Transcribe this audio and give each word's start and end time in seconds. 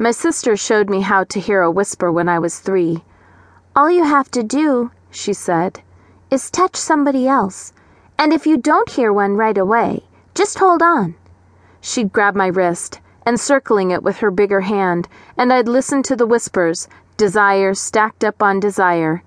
My 0.00 0.12
sister 0.12 0.56
showed 0.56 0.88
me 0.88 1.00
how 1.00 1.24
to 1.24 1.40
hear 1.40 1.60
a 1.60 1.72
whisper 1.72 2.12
when 2.12 2.28
I 2.28 2.38
was 2.38 2.60
three. 2.60 3.02
All 3.74 3.90
you 3.90 4.04
have 4.04 4.30
to 4.30 4.44
do, 4.44 4.92
she 5.10 5.32
said, 5.32 5.82
is 6.30 6.52
touch 6.52 6.76
somebody 6.76 7.26
else. 7.26 7.72
And 8.16 8.32
if 8.32 8.46
you 8.46 8.58
don't 8.58 8.90
hear 8.90 9.12
one 9.12 9.34
right 9.34 9.58
away, 9.58 10.04
just 10.36 10.60
hold 10.60 10.82
on. 10.82 11.16
She'd 11.80 12.12
grab 12.12 12.36
my 12.36 12.46
wrist, 12.46 13.00
encircling 13.26 13.90
it 13.90 14.04
with 14.04 14.18
her 14.18 14.30
bigger 14.30 14.60
hand, 14.60 15.08
and 15.36 15.52
I'd 15.52 15.66
listen 15.66 16.04
to 16.04 16.14
the 16.14 16.26
whispers, 16.26 16.86
desire 17.16 17.74
stacked 17.74 18.22
up 18.22 18.40
on 18.40 18.60
desire. 18.60 19.24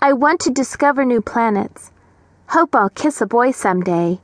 I 0.00 0.12
want 0.12 0.38
to 0.42 0.50
discover 0.50 1.04
new 1.04 1.20
planets. 1.20 1.90
Hope 2.50 2.76
I'll 2.76 2.90
kiss 2.90 3.20
a 3.20 3.26
boy 3.26 3.50
someday. 3.50 4.20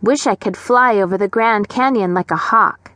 Wish 0.00 0.26
I 0.26 0.34
could 0.34 0.56
fly 0.56 0.96
over 0.96 1.18
the 1.18 1.28
Grand 1.28 1.68
Canyon 1.68 2.14
like 2.14 2.30
a 2.30 2.36
hawk. 2.36 2.87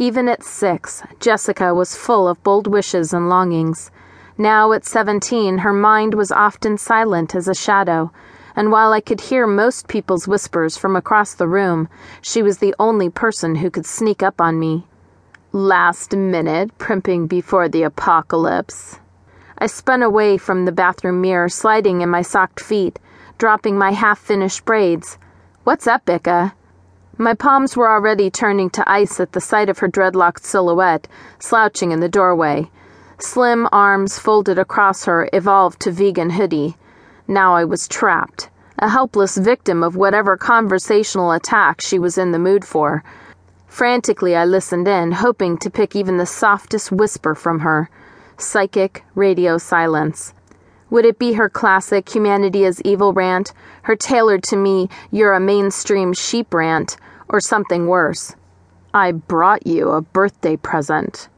Even 0.00 0.30
at 0.30 0.42
six, 0.42 1.02
Jessica 1.20 1.74
was 1.74 1.94
full 1.94 2.26
of 2.26 2.42
bold 2.42 2.66
wishes 2.66 3.12
and 3.12 3.28
longings. 3.28 3.90
Now, 4.38 4.72
at 4.72 4.86
seventeen, 4.86 5.58
her 5.58 5.74
mind 5.74 6.14
was 6.14 6.32
often 6.32 6.78
silent 6.78 7.34
as 7.34 7.46
a 7.46 7.54
shadow, 7.54 8.10
and 8.56 8.72
while 8.72 8.94
I 8.94 9.02
could 9.02 9.20
hear 9.20 9.46
most 9.46 9.88
people's 9.88 10.26
whispers 10.26 10.78
from 10.78 10.96
across 10.96 11.34
the 11.34 11.46
room, 11.46 11.86
she 12.22 12.40
was 12.40 12.56
the 12.56 12.74
only 12.78 13.10
person 13.10 13.56
who 13.56 13.70
could 13.70 13.84
sneak 13.84 14.22
up 14.22 14.40
on 14.40 14.58
me. 14.58 14.86
Last 15.52 16.16
minute, 16.16 16.78
primping 16.78 17.26
before 17.26 17.68
the 17.68 17.82
apocalypse. 17.82 18.98
I 19.58 19.66
spun 19.66 20.02
away 20.02 20.38
from 20.38 20.64
the 20.64 20.72
bathroom 20.72 21.20
mirror, 21.20 21.50
sliding 21.50 22.00
in 22.00 22.08
my 22.08 22.22
socked 22.22 22.60
feet, 22.60 22.98
dropping 23.36 23.76
my 23.76 23.90
half 23.90 24.18
finished 24.18 24.64
braids. 24.64 25.18
What's 25.64 25.86
up, 25.86 26.08
Ika? 26.08 26.54
My 27.20 27.34
palms 27.34 27.76
were 27.76 27.90
already 27.90 28.30
turning 28.30 28.70
to 28.70 28.90
ice 28.90 29.20
at 29.20 29.32
the 29.32 29.42
sight 29.42 29.68
of 29.68 29.80
her 29.80 29.88
dreadlocked 29.88 30.42
silhouette, 30.42 31.06
slouching 31.38 31.92
in 31.92 32.00
the 32.00 32.08
doorway. 32.08 32.70
Slim 33.18 33.68
arms 33.72 34.18
folded 34.18 34.58
across 34.58 35.04
her 35.04 35.28
evolved 35.34 35.80
to 35.80 35.90
vegan 35.90 36.30
hoodie. 36.30 36.78
Now 37.28 37.54
I 37.54 37.64
was 37.64 37.86
trapped, 37.86 38.48
a 38.78 38.88
helpless 38.88 39.36
victim 39.36 39.82
of 39.82 39.96
whatever 39.96 40.38
conversational 40.38 41.32
attack 41.32 41.82
she 41.82 41.98
was 41.98 42.16
in 42.16 42.32
the 42.32 42.38
mood 42.38 42.64
for. 42.64 43.04
Frantically, 43.66 44.34
I 44.34 44.46
listened 44.46 44.88
in, 44.88 45.12
hoping 45.12 45.58
to 45.58 45.68
pick 45.68 45.94
even 45.94 46.16
the 46.16 46.24
softest 46.24 46.90
whisper 46.90 47.34
from 47.34 47.58
her. 47.58 47.90
Psychic 48.38 49.04
radio 49.14 49.58
silence. 49.58 50.32
Would 50.88 51.04
it 51.04 51.18
be 51.18 51.34
her 51.34 51.50
classic 51.50 52.08
humanity 52.08 52.64
is 52.64 52.80
evil 52.80 53.12
rant, 53.12 53.52
her 53.82 53.94
tailored 53.94 54.42
to 54.44 54.56
me, 54.56 54.88
you're 55.12 55.34
a 55.34 55.38
mainstream 55.38 56.14
sheep 56.14 56.52
rant, 56.52 56.96
or 57.30 57.40
something 57.40 57.86
worse? 57.86 58.34
I 58.92 59.12
brought 59.12 59.66
you 59.66 59.90
a 59.90 60.02
birthday 60.02 60.56
present. 60.56 61.28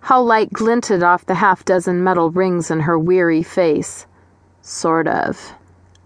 How 0.00 0.20
light 0.20 0.52
glinted 0.52 1.02
off 1.02 1.26
the 1.26 1.34
half 1.34 1.64
dozen 1.64 2.04
metal 2.04 2.30
rings 2.30 2.70
in 2.70 2.80
her 2.80 2.98
weary 2.98 3.42
face. 3.42 4.06
Sort 4.62 5.08
of. 5.08 5.54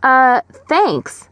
Uh, 0.03 0.41
thanks. 0.69 1.29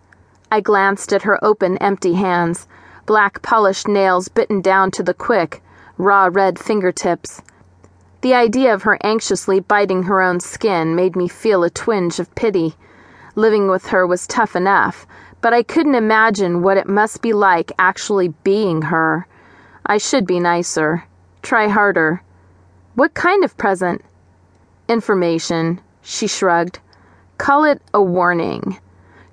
I 0.51 0.61
glanced 0.61 1.13
at 1.13 1.23
her 1.23 1.43
open, 1.45 1.79
empty 1.79 2.15
hands, 2.15 2.69
black 3.07 3.41
polished 3.43 3.89
nails 3.89 4.29
bitten 4.29 4.61
down 4.61 4.91
to 4.93 5.03
the 5.03 5.15
quick, 5.15 5.63
raw 5.97 6.29
red 6.31 6.59
fingertips. 6.59 7.41
The 8.21 8.35
idea 8.35 8.75
of 8.75 8.83
her 8.83 8.99
anxiously 9.03 9.61
biting 9.61 10.05
her 10.05 10.21
own 10.21 10.41
skin 10.41 10.95
made 10.97 11.17
me 11.17 11.29
feel 11.29 11.63
a 11.63 11.71
twinge 11.71 12.19
of 12.19 12.35
pity. 12.35 12.75
Living 13.37 13.69
with 13.69 13.87
her 13.89 14.07
was 14.07 14.27
tough 14.27 14.57
enough, 14.57 15.07
but 15.41 15.53
I 15.53 15.63
couldn't 15.63 15.95
imagine 15.95 16.63
what 16.63 16.77
it 16.77 16.89
must 16.89 17.23
be 17.23 17.33
like 17.33 17.73
actually 17.79 18.29
being 18.45 18.83
her. 18.83 19.27
I 19.85 19.99
should 19.99 20.27
be 20.27 20.41
nicer. 20.41 21.05
Try 21.43 21.69
harder. 21.69 22.23
What 22.95 23.15
kind 23.15 23.45
of 23.45 23.57
present? 23.57 24.03
Information, 24.89 25.81
she 26.03 26.27
shrugged. 26.27 26.81
Call 27.39 27.65
it 27.65 27.83
a 27.93 28.03
warning. 28.03 28.79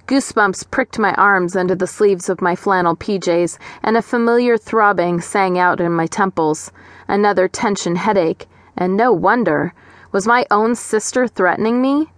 Goosebumps 0.06 0.70
pricked 0.70 1.00
my 1.00 1.14
arms 1.14 1.56
under 1.56 1.76
the 1.76 1.88
sleeves 1.88 2.28
of 2.28 2.42
my 2.42 2.56
flannel 2.56 2.96
PJs, 2.96 3.58
and 3.82 3.96
a 3.96 4.02
familiar 4.02 4.58
throbbing 4.58 5.22
sang 5.22 5.58
out 5.58 5.80
in 5.80 5.94
my 5.94 6.08
temples. 6.08 6.72
Another 7.08 7.48
tension 7.48 7.96
headache, 7.96 8.48
and 8.76 8.98
no 8.98 9.14
wonder. 9.14 9.74
Was 10.12 10.28
my 10.28 10.46
own 10.52 10.76
sister 10.76 11.28
threatening 11.28 11.82
me? 11.82 12.12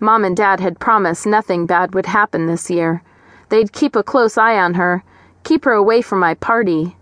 Mom 0.00 0.24
and 0.24 0.36
Dad 0.36 0.58
had 0.58 0.80
promised 0.80 1.26
nothing 1.26 1.64
bad 1.64 1.94
would 1.94 2.06
happen 2.06 2.46
this 2.46 2.70
year. 2.70 3.02
They'd 3.48 3.72
keep 3.72 3.96
a 3.96 4.02
close 4.02 4.36
eye 4.36 4.58
on 4.58 4.74
her, 4.74 5.02
keep 5.44 5.64
her 5.64 5.72
away 5.72 6.02
from 6.02 6.20
my 6.20 6.34
party. 6.34 6.96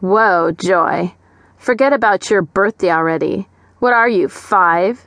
Whoa, 0.00 0.52
Joy. 0.52 1.14
Forget 1.56 1.92
about 1.92 2.30
your 2.30 2.42
birthday 2.42 2.90
already. 2.90 3.48
What 3.78 3.92
are 3.92 4.08
you, 4.08 4.28
five? 4.28 5.04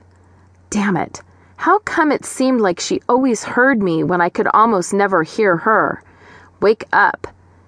Damn 0.69 0.97
it. 0.97 1.21
How 1.57 1.79
come 1.79 2.11
it 2.11 2.25
seemed 2.25 2.61
like 2.61 2.79
she 2.79 3.01
always 3.07 3.43
heard 3.43 3.81
me 3.81 4.03
when 4.03 4.21
I 4.21 4.29
could 4.29 4.47
almost 4.53 4.93
never 4.93 5.23
hear 5.23 5.57
her? 5.57 6.03
Wake 6.59 6.85
up. 6.91 7.27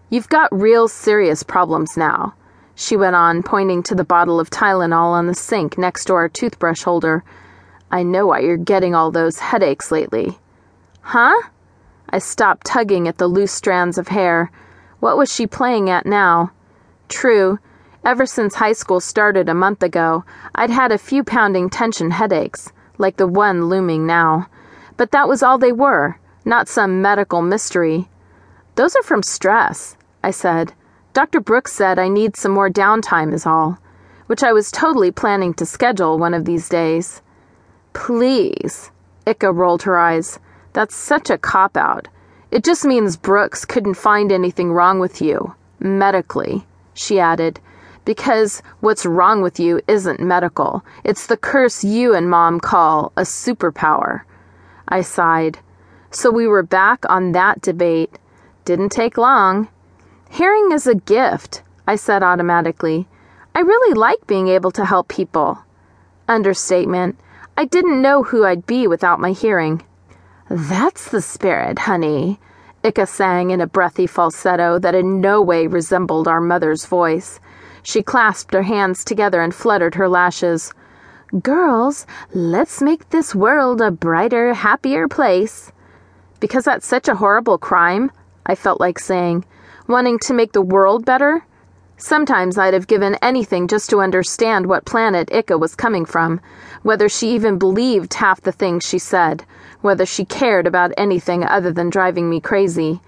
You've 0.09 0.29
got 0.29 0.53
real 0.53 0.88
serious 0.88 1.44
problems 1.44 1.95
now 1.95 2.33
she 2.75 2.97
went 2.97 3.15
on, 3.15 3.44
pointing 3.44 3.83
to 3.83 3.95
the 3.95 4.03
bottle 4.03 4.39
of 4.39 4.50
Tylenol 4.50 5.11
on 5.11 5.27
the 5.27 5.35
sink 5.35 5.77
next 5.77 6.05
to 6.05 6.13
our 6.13 6.27
toothbrush 6.27 6.81
holder. 6.81 7.23
I 7.91 8.03
know 8.03 8.27
why 8.27 8.39
you're 8.39 8.57
getting 8.57 8.95
all 8.95 9.11
those 9.11 9.39
headaches 9.39 9.91
lately. 9.91 10.39
Huh? 11.01 11.39
I 12.13 12.19
stopped 12.19 12.68
tugging 12.68 13.07
at 13.07 13.18
the 13.18 13.25
loose 13.25 13.51
strands 13.51 13.97
of 13.97 14.09
hair. 14.09 14.51
What 15.00 15.18
was 15.18 15.34
she 15.34 15.47
playing 15.47 15.90
at 15.90 16.06
now? 16.06 16.51
True, 17.09 17.57
ever 18.06 18.28
since 18.28 18.53
high 18.53 18.74
school 18.74 19.00
started 19.00 19.50
a 19.50 19.56
month 19.56 19.81
ago, 19.81 20.24
I'd 20.53 20.69
had 20.69 20.91
a 20.91 21.00
few 21.00 21.24
pounding 21.24 21.72
tension 21.72 22.12
headaches, 22.12 22.72
like 23.00 23.18
the 23.18 23.25
one 23.25 23.66
looming 23.66 24.06
now. 24.06 24.47
But 24.96 25.09
that 25.09 25.28
was 25.28 25.41
all 25.41 25.57
they 25.57 25.72
were, 25.72 26.19
not 26.46 26.68
some 26.68 27.01
medical 27.01 27.41
mystery. 27.41 28.09
Those 28.75 28.95
are 28.95 29.01
from 29.01 29.24
stress, 29.24 29.97
I 30.22 30.30
said. 30.30 30.74
Dr. 31.13 31.40
Brooks 31.40 31.74
said 31.74 31.97
I 31.97 32.09
need 32.09 32.35
some 32.35 32.51
more 32.51 32.69
downtime, 32.69 33.34
is 33.34 33.47
all, 33.47 33.80
which 34.28 34.44
I 34.44 34.53
was 34.53 34.72
totally 34.72 35.09
planning 35.09 35.56
to 35.56 35.66
schedule 35.66 36.19
one 36.19 36.35
of 36.35 36.45
these 36.45 36.69
days. 36.69 37.24
Please. 37.94 38.91
Ika 39.25 39.51
rolled 39.51 39.81
her 39.81 39.97
eyes. 39.97 40.38
That's 40.73 40.95
such 40.95 41.29
a 41.29 41.38
cop 41.38 41.78
out. 41.78 42.07
It 42.51 42.63
just 42.63 42.84
means 42.84 43.17
Brooks 43.17 43.66
couldn't 43.66 43.94
find 43.94 44.31
anything 44.31 44.72
wrong 44.72 45.00
with 45.00 45.22
you, 45.22 45.56
medically, 45.79 46.66
she 46.94 47.19
added, 47.19 47.59
because 48.06 48.61
what's 48.79 49.06
wrong 49.06 49.41
with 49.41 49.59
you 49.59 49.81
isn't 49.88 50.19
medical. 50.19 50.83
It's 51.03 51.28
the 51.28 51.38
curse 51.38 51.83
you 51.83 52.13
and 52.13 52.29
Mom 52.29 52.59
call 52.59 53.12
a 53.16 53.22
superpower. 53.22 54.22
I 54.88 55.01
sighed. 55.01 55.59
So 56.12 56.29
we 56.29 56.47
were 56.47 56.63
back 56.63 57.06
on 57.09 57.31
that 57.31 57.62
debate. 57.62 58.19
Didn't 58.66 58.91
take 58.91 59.17
long. 59.17 59.67
Hearing 60.29 60.72
is 60.72 60.85
a 60.85 60.95
gift, 60.95 61.63
I 61.88 61.95
said 61.95 62.23
automatically. 62.23 63.07
I 63.56 63.59
really 63.59 63.94
like 63.94 64.28
being 64.28 64.47
able 64.47 64.72
to 64.72 64.85
help 64.85 65.07
people. 65.07 65.59
Understatement. 66.28 67.19
I 67.57 67.66
didn't 67.66 68.01
know 68.01 68.23
who 68.23 68.45
I'd 68.45 68.66
be 68.66 68.88
without 68.88 69.19
my 69.19 69.31
hearing. 69.31 69.83
That's 70.53 71.09
the 71.09 71.19
spirit, 71.19 71.79
honey, 71.79 72.39
Ika 72.83 73.07
sang 73.07 73.49
in 73.49 73.59
a 73.59 73.65
breathy 73.65 74.05
falsetto 74.05 74.77
that 74.77 74.93
in 74.93 75.19
no 75.19 75.41
way 75.41 75.65
resembled 75.65 76.27
our 76.27 76.39
mother's 76.39 76.85
voice. 76.85 77.39
She 77.81 78.03
clasped 78.03 78.53
her 78.53 78.61
hands 78.61 79.03
together 79.03 79.41
and 79.41 79.55
fluttered 79.55 79.95
her 79.95 80.07
lashes. 80.07 80.71
Girls, 81.41 82.05
let's 82.35 82.83
make 82.83 83.09
this 83.09 83.33
world 83.33 83.81
a 83.81 83.89
brighter, 83.89 84.53
happier 84.53 85.07
place. 85.07 85.71
Because 86.39 86.65
that's 86.65 86.85
such 86.85 87.07
a 87.07 87.15
horrible 87.15 87.57
crime, 87.57 88.11
I 88.45 88.53
felt 88.53 88.79
like 88.79 88.99
saying 88.99 89.45
wanting 89.87 90.19
to 90.19 90.35
make 90.35 90.51
the 90.51 90.61
world 90.61 91.03
better? 91.03 91.43
Sometimes 92.05 92.57
I'd 92.57 92.73
have 92.73 92.87
given 92.87 93.15
anything 93.21 93.65
just 93.65 93.89
to 93.91 94.01
understand 94.01 94.65
what 94.65 94.83
planet 94.83 95.31
Ika 95.31 95.57
was 95.57 95.73
coming 95.73 96.03
from, 96.03 96.41
whether 96.81 97.07
she 97.07 97.29
even 97.29 97.57
believed 97.57 98.15
half 98.15 98.41
the 98.41 98.51
things 98.51 98.85
she 98.85 99.00
said, 99.00 99.45
whether 99.79 100.05
she 100.05 100.25
cared 100.25 100.67
about 100.67 100.91
anything 100.97 101.45
other 101.45 101.71
than 101.71 101.89
driving 101.89 102.29
me 102.29 102.41
crazy. 102.41 103.00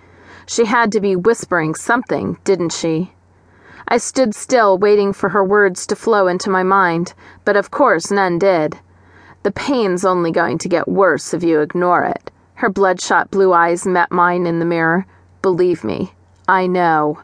She 0.48 0.64
had 0.64 0.94
to 0.94 1.02
be 1.02 1.14
whispering 1.14 1.76
something, 1.76 2.38
didn't 2.46 2.72
she? 2.72 3.12
I 3.86 3.98
stood 3.98 4.34
still, 4.34 4.78
waiting 4.78 5.12
for 5.12 5.28
her 5.28 5.44
words 5.44 5.86
to 5.88 5.96
flow 5.98 6.28
into 6.28 6.50
my 6.50 6.64
mind, 6.64 7.14
but 7.44 7.58
of 7.58 7.72
course 7.72 8.12
none 8.12 8.40
did. 8.40 8.80
The 9.44 9.52
pain's 9.52 10.06
only 10.06 10.32
going 10.32 10.58
to 10.60 10.70
get 10.70 10.88
worse 10.88 11.34
if 11.34 11.44
you 11.44 11.60
ignore 11.60 12.06
it. 12.06 12.32
Her 12.54 12.70
bloodshot 12.70 13.30
blue 13.30 13.52
eyes 13.52 13.86
met 13.86 14.10
mine 14.10 14.48
in 14.48 14.60
the 14.60 14.66
mirror. 14.66 15.06
Believe 15.42 15.84
me, 15.84 16.14
I 16.48 16.66
know. 16.66 17.20